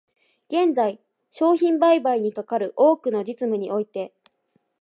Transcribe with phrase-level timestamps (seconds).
[0.49, 0.99] 現在、
[1.29, 4.15] 商品売買にかかる多くの実務において、